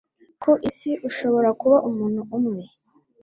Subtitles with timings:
[0.41, 2.63] Ku isi, ushobora kuba umuntu umwe,